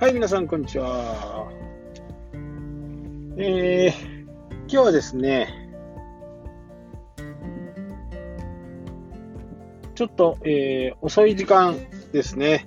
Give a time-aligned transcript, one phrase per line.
[0.00, 1.52] はい、皆さん、こんにちは。
[3.36, 3.92] えー、
[4.60, 5.68] 今日はですね、
[9.94, 11.76] ちょっと、えー、遅い時間
[12.12, 12.64] ですね。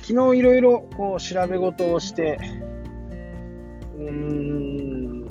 [0.00, 2.40] 昨日いろいろこう調べ事をして、
[3.98, 5.28] うーん、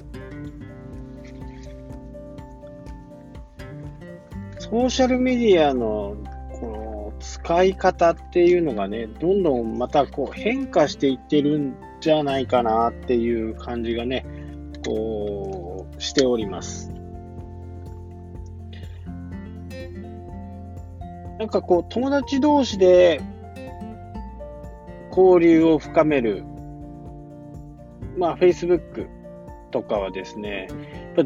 [4.59, 6.17] ソーシャルメディアの
[7.43, 14.25] 使い方っていうのがね、どんどんまたこう変化していってるんじゃないかなっていう感じがね、
[14.85, 16.89] こう、しております。
[21.37, 23.19] なんかこう、友達同士で
[25.09, 26.45] 交流を深める、
[28.17, 29.09] まあ、Facebook
[29.71, 30.69] とかはですね、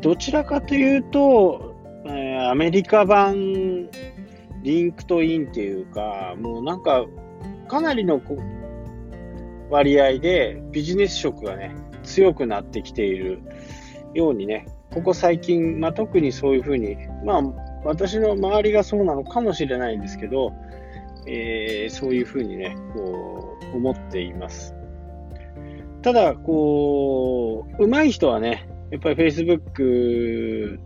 [0.01, 1.75] どちらかというと、
[2.05, 3.87] えー、アメリカ版
[4.63, 7.05] LinkedIn っていうか、もうなんか、
[7.67, 8.21] かなりの
[9.69, 13.41] 割合でビジネス色がね、強くなってきている
[14.13, 17.41] ようにね、ここ最近、まあ、特にそういうふうに、まあ、
[17.83, 20.53] 私の周りがそうなのかもしれないんですけど、
[21.27, 24.73] えー、そういうふうにね、こう、思っています。
[26.01, 30.79] ただ、こう、上手い人はね、やっぱり Facebook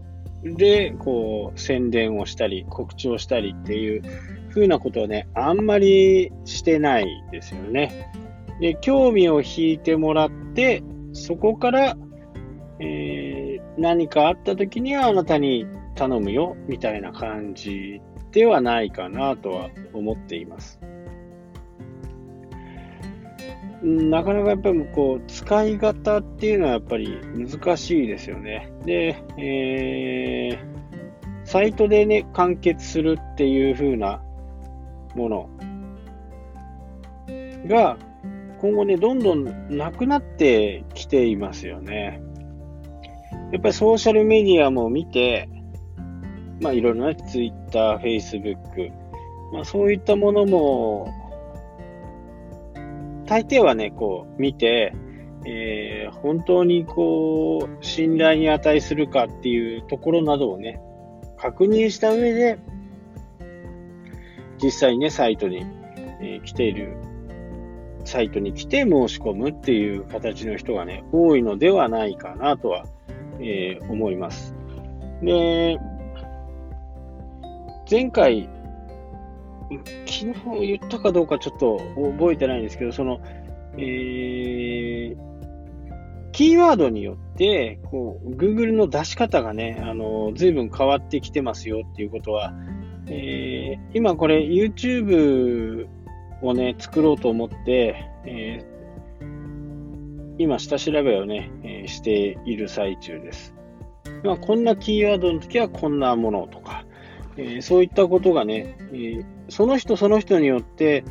[0.44, 4.02] で、こう、宣伝をしたり、告知をしたりっていう
[4.50, 8.12] 風なことはね、あんまりしてないですよね。
[8.60, 10.84] で、興味を引いてもらって、
[11.14, 11.98] そこから、
[12.80, 20.80] えー、何かあった時にはあなたに頼むよ、みたいな感じではないかなとは思っています。
[23.84, 28.72] なかなかやっぱりこう、使い方っていうのはやっぱり難しいですよね。
[28.86, 34.22] で、えー、サイトでね、完結するっていう風な
[35.16, 35.50] もの
[37.68, 37.98] が、
[38.60, 42.22] 今後ね、どんどんなくなってきていますよね。
[43.52, 45.50] やっぱりソーシャルメディアも見て、
[46.62, 48.92] まあいろいろな Twitter、Facebook、
[49.52, 51.12] まあそういったものも
[53.32, 54.94] 大抵はね、こう見て、
[55.46, 60.82] えー、本当にこう、信頼に値するかっていうところなどをね、
[61.38, 62.60] 確認した上で、
[64.62, 65.66] 実際にね、サイトに、
[66.20, 66.98] えー、来ている、
[68.04, 72.86] サイトに来て申し込むっていう形の人がね、多いのではないかなとは、
[73.40, 74.54] えー、思います。
[75.24, 75.80] で、
[77.90, 78.50] 前回、
[80.06, 81.80] 昨日言ったかどうかちょっと
[82.18, 83.22] 覚えてないんですけど、その、
[83.78, 85.18] えー、
[86.32, 92.54] キーワードによって、こう、Google の出し方がね、あの、随分変わってきてますよっていうことは、
[93.08, 95.88] えー、今これ YouTube
[96.42, 103.56] をね、作ろうと思って、えー、今下調べをね、えー、している最中です。
[104.24, 106.86] まあ、こんなキーワードの時はこんなものとか、
[107.38, 111.04] え、そういったことがね、えー、その人その人によって、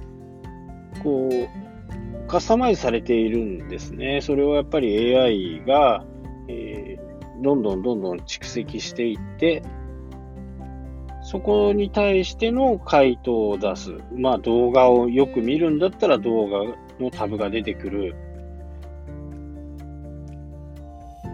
[1.02, 4.22] こう、カスタマイズされているんですね。
[4.22, 6.06] それをやっぱり AI が、
[6.48, 9.62] えー、どんどんどんどん蓄積していって、
[11.22, 13.92] そこに対しての回答を出す。
[14.16, 16.60] まあ動画をよく見るんだったら動画
[16.98, 18.14] のタブが出てくる。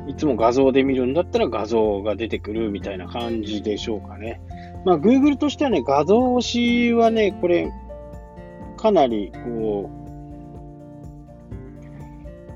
[0.09, 4.41] いつも画像で見るんだったら画像が出てくるみたいな感じでしょうかね。
[4.87, 7.73] まあ、Google としてはね、画像推しはね、これ、
[8.77, 9.91] かなり、こ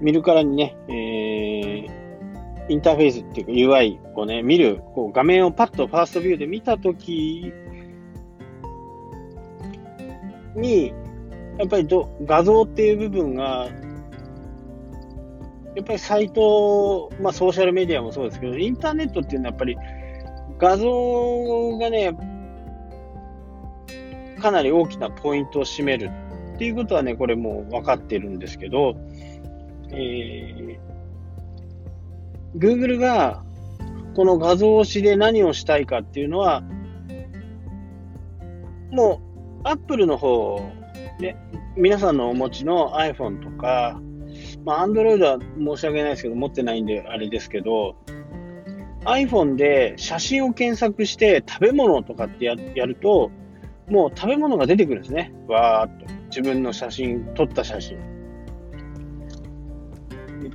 [0.01, 7.53] う、見るからにね、えー、インターフェースっていうか UI をね、見る、こう画面をパッとファーストビューで見たとき
[10.55, 10.95] に、
[11.59, 13.69] やっぱりど画像っていう部分が、
[15.75, 19.77] やっぱりサイト、まあソーシャルメディアもそうですけど、インターネットっていうのはやっぱり
[20.61, 22.15] 画像がね、
[24.41, 26.11] かなり大きなポイントを占める
[26.55, 28.95] っていうことはね、これもう分かってるんですけど、
[29.91, 30.79] えー、
[32.59, 33.43] Google が
[34.15, 36.63] この画像推しで何をしたいかっていうのは、
[38.91, 39.23] も
[39.65, 40.61] う Apple の方、
[41.21, 41.37] ね、
[41.77, 43.99] 皆さんのお持ちの iPhone とか、
[44.67, 47.97] まあ、Android は申し訳ないですけど、持ってないんであれですけど、
[49.05, 53.31] iPhone で写真を検索して食べ物とかってやると、
[53.89, 55.33] もう食べ物が出てくるんですね。
[55.49, 56.07] わーっと。
[56.27, 57.99] 自分の写真、撮った写真。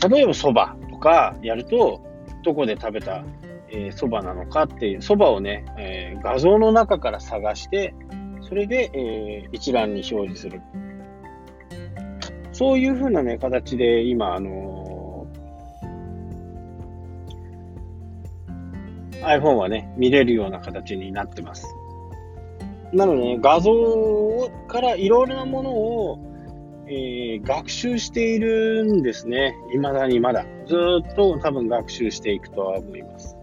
[0.09, 2.01] 例えば蕎麦とかやると、
[2.43, 3.23] どこで食べた
[3.71, 7.93] 蕎麦、ー、なのかっていう、蕎麦をね、えー、画像の中から探して、
[8.41, 10.61] それで、えー、一覧に表示する。
[12.51, 14.74] そういうふうなね、形で今、あの
[19.25, 21.75] iPhone はね、見れるような形になってます。
[22.93, 26.19] なので、ね、画像からいろいろなものを、
[26.87, 29.55] えー、学習しているんですね。
[29.71, 30.45] 未だにまだ。
[30.67, 33.35] ずっと多分学習していくとは思います。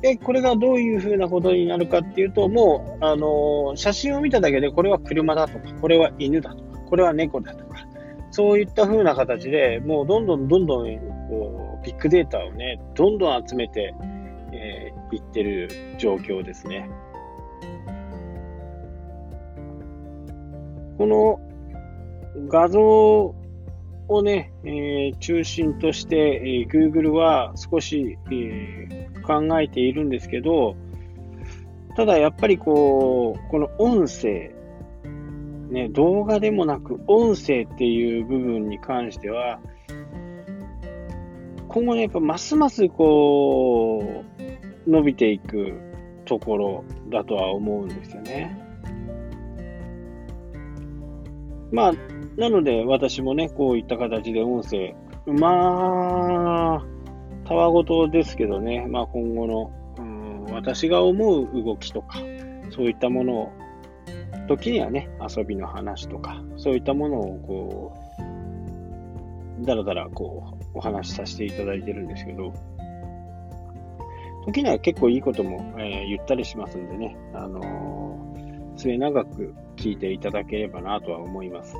[0.00, 7.86] で、これがどういうふうなことになるかっていうと、もう、あのー、写真を見ただけで、これは車だとか、これは犬だとか、これは猫だとか、
[8.30, 13.94] そういったふうな形で、もうどんどんどんどん、こう、ビッグデータをね、どんどん集めて、
[14.52, 16.88] えー、いってる状況ですね。
[20.96, 21.40] この
[22.48, 23.34] 画像
[24.08, 30.76] をね、えー、中心として、えー、Google は少し、えー、考えているんですけど、
[31.94, 34.52] ただやっぱりこう、この音声、
[35.70, 39.60] ね、動画でもなく音声っていう部分に関しては、
[41.78, 45.74] 今後ね、やっぱますますこう、伸びていく
[46.24, 48.58] ところだとは思うんですよね。
[51.70, 51.92] まあ、
[52.36, 54.96] なので、私もね、こういった形で音声、
[55.26, 56.84] まあ、
[57.46, 62.18] たわごとですけどね、まあ今後の、うん、私が思う動きとか、
[62.70, 63.52] そういったものを、
[64.48, 67.96] 時にはね、遊びの話とか、そういったものをこ
[69.60, 72.52] う、だらだらこう、お話しさせていただいてるんですけど、
[74.46, 81.76] 時には結構いいことも、えー、言ったりしますんでね、あのー、末長く聞いていただければなとは思います。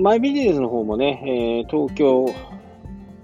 [0.00, 2.32] マイビジネスの方もね、えー、東京、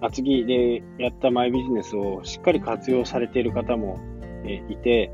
[0.01, 3.99] 厚木でやったマイビジネスをしっかり活用されている方も、
[4.45, 5.11] えー、いて、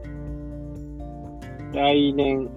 [1.73, 2.51] 来年、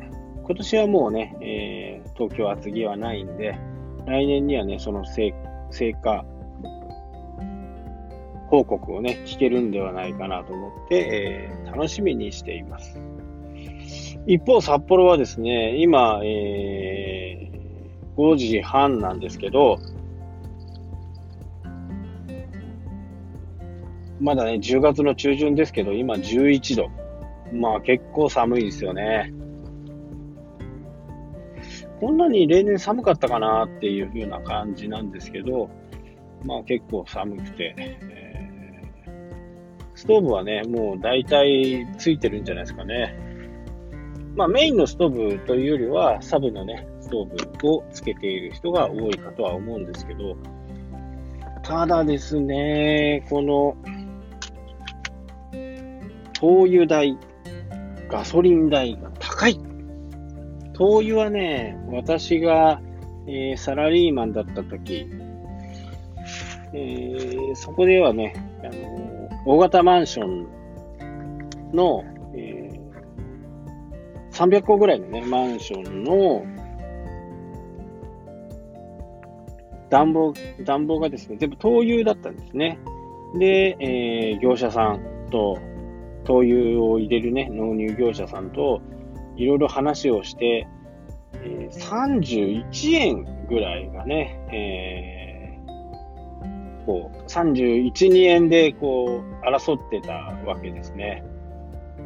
[0.46, 3.58] 今年はもうね、えー、東京厚木はないんで、
[4.06, 5.34] 来年にはね、その成
[6.02, 6.26] 果
[8.48, 13.00] 報告をね、聞けるんではないかなと思って、えー、楽しみにしています。
[14.28, 19.80] 一方、札幌はですね、今、えー、5時半なんですけど、
[24.20, 26.92] まだね、10月の中旬ですけど、今11度。
[27.52, 29.34] まあ結構寒いですよね。
[32.00, 35.70] こんなに例年寒かったかなっていう風な感じなんですけど、
[36.44, 37.98] まあ結構寒くて、
[39.96, 43.18] ストーブはね、もう大体ついてるんじゃないですかね。
[44.36, 50.36] まあメインのストーブというよりは、サブのね、ストーブをつけている人が多いかとは思うんですけど、
[51.62, 53.78] ただですね、この、
[56.34, 57.18] 灯油代、
[58.10, 59.73] ガソリン代が高い。
[60.74, 62.82] 灯油はね、私が、
[63.28, 65.08] えー、サラリーマンだった時、
[66.74, 68.34] えー、そこではね、
[68.64, 70.48] あの大型マンション
[71.74, 72.04] の、
[72.36, 76.44] えー、300個ぐらいのね、マンションの
[79.90, 80.34] 暖房、
[80.66, 82.80] 暖房がですね、全部灯油だったんですね。
[83.38, 85.60] で、えー、業者さんと、
[86.24, 88.82] 灯油を入れるね、納入業者さんと、
[89.36, 90.68] いろいろ話をして、
[91.34, 100.14] えー、31円ぐらいがね、えー、こう、31、2円でこう、争ってた
[100.46, 101.24] わけですね。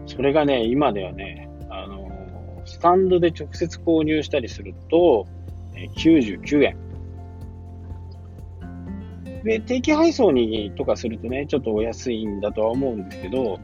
[0.05, 2.07] それがね、今ではね、あの
[2.65, 5.25] スタンドで直接購入したりすると、
[5.75, 6.77] えー、99円。
[9.43, 13.59] で、定期配送にとかするとね、ちょっとお安いんだとは思うんですけど、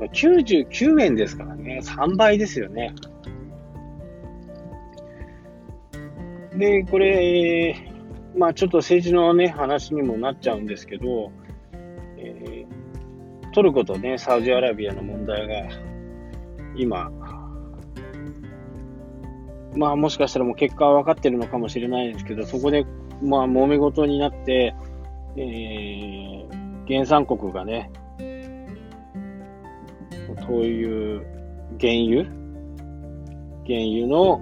[0.00, 2.94] 99円ですからね、3倍ですよね。
[6.56, 7.76] で、これ、
[8.36, 11.32] まあちょっと政治のね、話にもなっちゃうんですけど、
[12.18, 15.54] えー、トルコとね、サウジアラビアの問題が、
[16.76, 17.10] 今、
[19.76, 22.84] まあもしかしたらもう結果は分かってるのかもしれないですけど、そこで、
[23.22, 24.74] まあ揉め事になって、
[25.36, 27.90] えー、原産国がね、
[30.46, 31.26] そういう
[31.80, 32.24] 原油？
[33.66, 34.40] 原油の、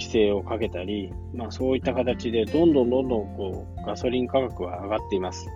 [0.00, 5.46] 規制をかけたり、まあそういった形でどんどんどんどんこうガソリン価格は上がっています。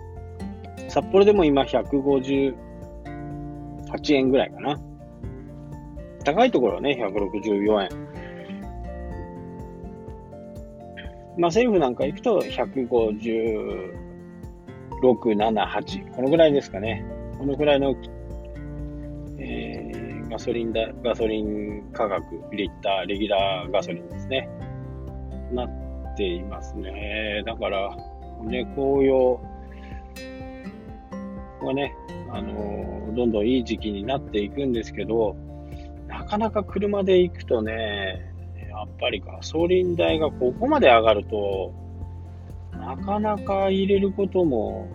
[0.87, 2.53] 札幌でも今158
[4.13, 4.79] 円ぐらいかな。
[6.23, 7.89] 高いところはね、164円。
[11.37, 13.91] まあ政府なんか行くと156、
[15.01, 16.15] 7、8。
[16.15, 17.03] このぐらいですかね。
[17.39, 17.95] このぐらいの、
[20.35, 24.49] ガソリンだ、ガソリン価格、リッター、レギュラーガソリンですね。
[25.53, 25.69] なっ
[26.17, 27.41] ていますね。
[27.45, 27.95] だから、
[28.43, 29.39] ね、紅葉
[31.61, 31.95] はね、
[32.33, 35.37] あのどんどんいい時期になっていくんですけど、
[36.09, 38.19] なかなか車で行くとね、
[38.69, 41.73] やっぱりガソリン代がここまで上がると、
[42.73, 44.89] なかなか入れることも、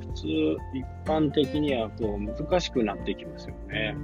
[0.00, 0.26] 普通、
[0.72, 3.94] 一般的にはこう難しくなってきますよね。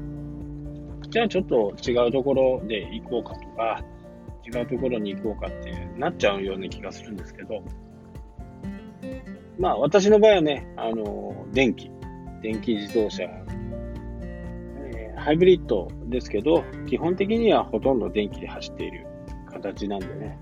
[1.12, 3.84] じゃあちょっと違うところで行こうかとか、
[4.46, 7.62] 違うところに行こうかってなっちゃうような気がするんですけど、
[9.58, 11.90] まあ私の場合はね、あの、電気、
[12.40, 19.06] 電気自動車、え、ハイブリッドですけど、基本的にはほとんど電気で走っている
[19.52, 20.38] 形なんでね、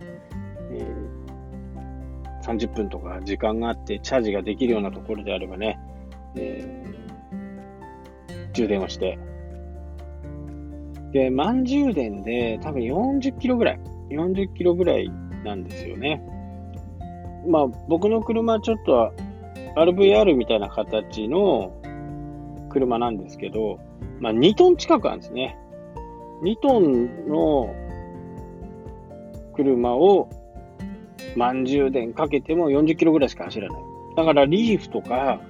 [0.70, 5.80] えー、30分とか時間があってチャージができるようなところであればね、
[6.36, 9.18] えー、充電をして、
[11.12, 15.10] で、満充電で多分40キロぐらい、40キロぐらい
[15.44, 16.22] なんですよね。
[17.46, 19.12] まあ僕の車ちょっと
[19.76, 21.72] RVR みたいな形の
[22.68, 23.78] 車なんですけど、
[24.20, 25.56] まあ2トン近くあるんですね。
[26.42, 27.74] 2トンの
[29.54, 30.28] 車を
[31.36, 33.82] 満充電かけても40キロぐらいしか走らない。
[34.16, 35.40] だからリーフとか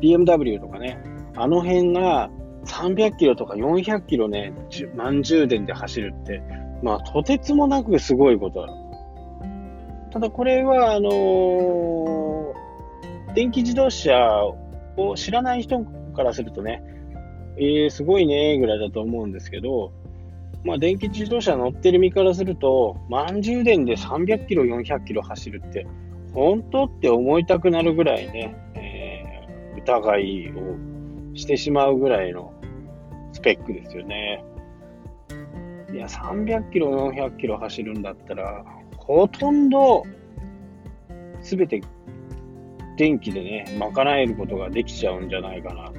[0.00, 0.98] BMW とかね、
[1.36, 2.30] あの辺が
[2.66, 4.52] 300キロとか400キロね、
[4.94, 6.42] 満充電で走るって、
[6.82, 8.72] まあとてつもなくすごいことだ。
[10.12, 14.16] ただこれは、あのー、電気自動車
[14.96, 15.80] を知らない人
[16.14, 16.82] からするとね、
[17.58, 19.92] えー、すごいね、ぐらいだと思うんですけど、
[20.64, 25.86] まあ、電気自動車乗ってる身からすると、満充電で300キロ、400キロ走るって、
[26.32, 32.52] 本当って思いたくなるぐらいね、えー、疑いをしてしまうぐらいの
[33.36, 34.42] スペックですよね。
[35.92, 38.64] いや、300キロ、400キロ走るんだったら、
[38.96, 40.04] ほとんど、
[41.42, 41.82] すべて
[42.96, 45.92] 電気でね、賄えることができちゃうんじゃないかな。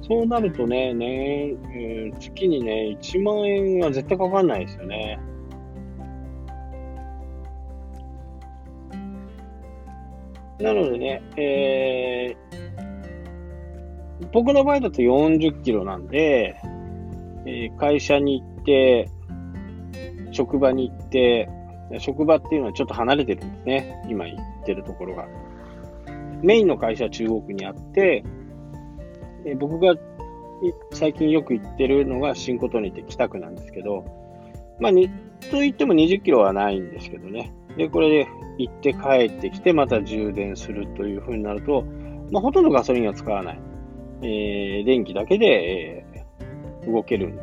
[0.00, 5.20] そうなるとね、ね、えー、月にね、1万円は絶対かかんないですよね。
[10.58, 12.49] なのでね、えー、
[14.32, 16.56] 僕の場合だと40キロなんで、
[17.46, 19.10] えー、会社に行って、
[20.32, 21.48] 職場に行って、
[21.98, 24.04] 職場っていうのはちょっと離れてるんですね。
[24.08, 25.26] 今行ってるところが。
[26.42, 28.24] メインの会社は中国にあって、
[29.44, 29.94] え僕が
[30.92, 34.04] 最近よく行ってるのが新琴にて北区なんですけど、
[34.78, 35.08] まあ、に、
[35.50, 37.52] と言っても20キロはないんですけどね。
[37.76, 41.84] で、これで行って帰ってきて、また充電するという風になると、
[42.30, 43.60] まあ、ほとんどガソリンは使わない。
[44.22, 47.38] えー、電気だけで、えー、動ける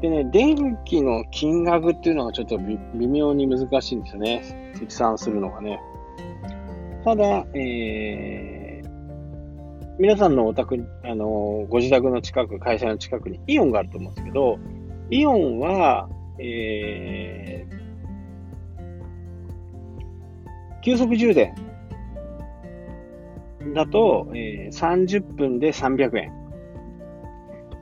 [0.00, 4.72] でね、電気の金額っていうのがちょっと微妙に難しいんですよね。
[4.74, 5.80] 積算するのがね。
[7.04, 8.88] ただ、えー、
[9.98, 14.58] 皆さんのお宅、あの、ご自宅の近く、会社の近くにイオンがあると思うんですけど、
[15.10, 16.08] イオンは、
[16.38, 17.78] えー、
[20.82, 21.56] 急速充電
[23.74, 26.32] だと、えー、30分で300円。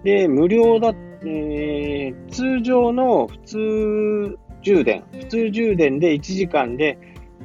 [0.04, 6.98] で、無料だえー、通常の普通充電、普通充電で1時間で、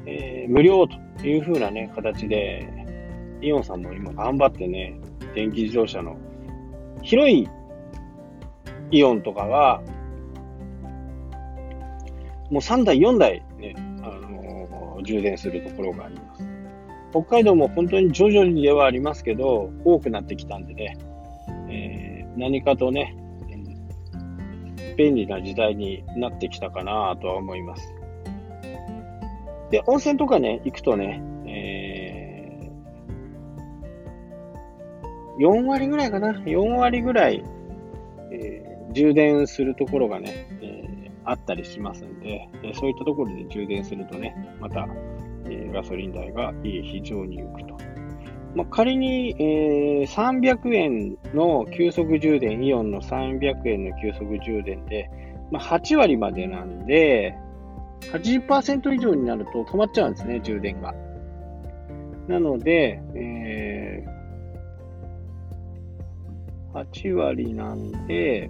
[0.06, 2.68] えー、無料という風なね、形で、
[3.42, 5.00] イオンさんも今頑張ってね、
[5.34, 6.16] 電気自動車の
[7.02, 7.48] 広い
[8.92, 9.82] イオンとかは、
[12.52, 16.51] もう3台、4台ね、あのー、充電するところがあります。
[17.12, 20.98] 北海道も本当に徐々にではありますけど、多くなってきたんでね、
[21.70, 23.16] えー、何かとね、
[24.98, 27.94] 便利な時代になってきたかなとは思います。
[29.72, 37.44] で、温泉とかね、行くとね、えー、4割ぐらいかな ?4 割ぐらい、
[38.32, 44.88] えー、充電するところがね、えー、あったりしますんで、えそういったところで充電するとね、また、
[45.52, 47.78] えガソリン代が非常に浮くと。
[48.56, 55.10] まあ、仮に、えー、300円の急速充電、イオンの300円の急速充電で、
[55.52, 57.36] まあ、8割までなんで、
[58.12, 60.94] 80%以上になると止まっちゃうんですね、充電が。
[62.28, 68.50] なので、えー、8割なんで、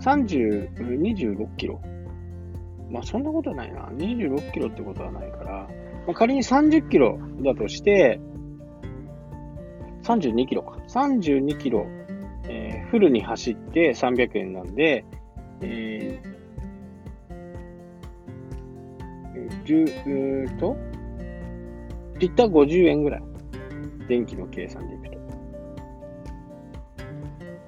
[0.00, 1.80] 30、26キロ。
[2.90, 3.88] まあそんなことないな。
[3.94, 5.68] 26キロってことはないから、
[6.06, 8.20] まあ、仮に30キロだとして、
[10.02, 10.78] 32キロか。
[10.88, 11.86] 32キロ、
[12.48, 15.04] えー、フルに走って300円なんで、
[15.60, 20.76] えー、10、うと、
[22.18, 23.22] リッター50円ぐらい。
[24.08, 25.20] 電気の計算でいくと。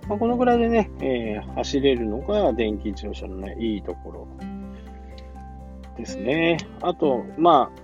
[0.09, 4.29] まあ、このぐらいでね、えー、走れるのが電気自動車のね、いいところ
[6.03, 6.59] ですね。
[6.81, 7.83] あと、まあ、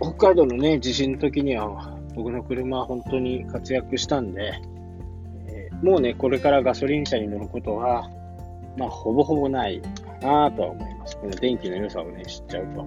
[0.00, 4.60] 北海道のね、地震の時には、僕の車は本当に活躍したんで、
[5.48, 8.10] えー、もうね、これからガソリン車に乗ることは、
[8.78, 9.88] まあ、ほぼほぼないか
[10.26, 11.16] なとは思います。
[11.18, 12.86] この電気の良さをね、知っちゃうと。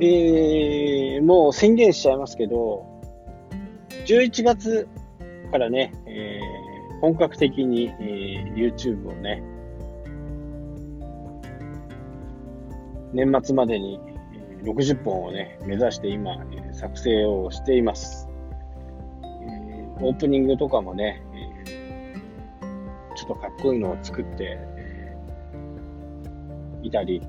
[0.00, 2.84] えー、もう宣言しちゃいますけど、
[4.06, 4.88] 11月
[5.52, 6.61] からね、えー、
[7.02, 9.42] 本格的に、えー、YouTube をね、
[13.12, 14.00] 年末までに
[14.62, 16.36] 60本をね、目指して今、
[16.72, 18.28] 作成をしています。
[19.22, 19.26] え、
[20.00, 21.22] オープニングとかもね、
[23.16, 24.58] ちょっとかっこいいのを作って、
[26.82, 27.20] いたり、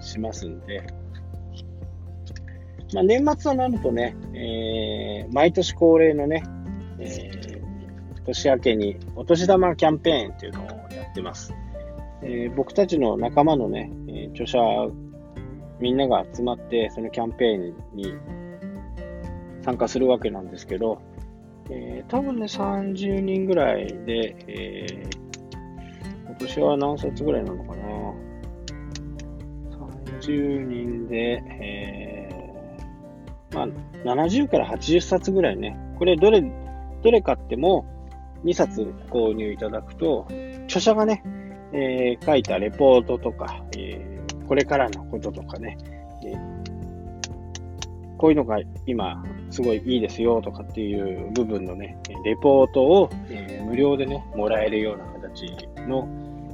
[0.00, 0.82] しますんで、
[2.94, 6.42] まあ、年末となるとね、えー、毎年恒例のね、
[6.98, 7.39] えー、
[8.24, 11.54] 年明けにお年玉キャンペーンっていうのをやってます。
[12.22, 14.58] えー、僕たちの仲間のね、え著者
[15.80, 18.14] みんなが集まって、そのキャンペーンに
[19.62, 21.00] 参加するわけなんですけど、
[21.70, 28.14] えー、多分ね、30人ぐらいで、えー、今年は何冊ぐらいなのかな
[30.20, 33.66] ?30 人で、えー、まあ、
[34.04, 36.42] 70から80冊ぐらいね、これどれ、
[37.02, 37.86] どれ買っても
[38.44, 40.26] 2冊購入いただくと、
[40.64, 41.22] 著者がね、
[41.72, 44.10] えー、書いたレポートとか、えー
[44.50, 45.78] これからのこととかね、
[46.26, 46.34] え
[48.18, 56.08] こういうのが今すごいいいですよとかっていう部分のね、レポートを、え無料でね、もらえるような形の、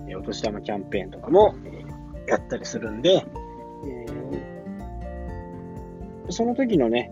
[0.07, 3.25] えお年玉キャンペーンとかも、えやったりするんで、
[3.87, 4.07] え
[6.29, 7.11] その時のね、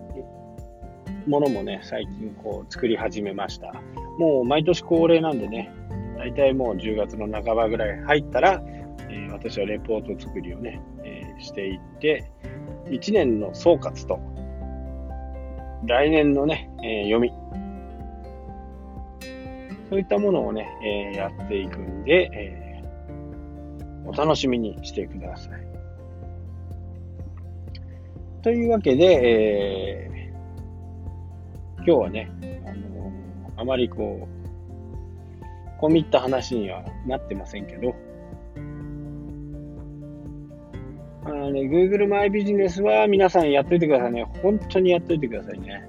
[1.26, 3.72] ものもね、最近こう作り始めました。
[4.18, 5.72] もう毎年恒例なんでね、
[6.18, 8.62] 大体もう10月の半ばぐらい入ったら、
[9.10, 12.30] え私はレポート作りをね、えしていって、
[12.87, 14.20] 1年の総括と、
[15.87, 17.32] 来年のね、え読み、
[19.88, 22.64] そういったものをね、えやっていくんで、え
[24.06, 25.64] お楽しみにしてください。
[28.42, 30.13] というわけで、え、
[31.86, 32.30] 今日はね、
[32.66, 33.12] あの
[33.58, 37.94] あまりこう、込み入った話にはなってませんけど、
[41.26, 44.24] あのね、Google マイビジネスは皆さんやっといてくださいね。
[44.42, 45.86] 本当にやっといてくださいね。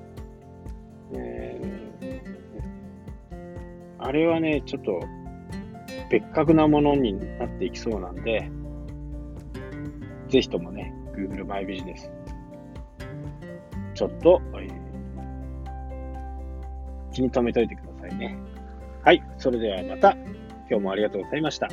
[1.13, 3.35] えー、
[3.99, 4.99] あれはね、ちょっと
[6.09, 8.49] 別格なものになっていきそうなんで、
[10.27, 12.11] ぜひともね、Google マイビジネス、
[13.93, 14.41] ちょっと、
[17.15, 18.37] 気に留めといてくださいね。
[19.03, 20.11] はい、それではまた、
[20.69, 21.69] 今日もありがとうございました。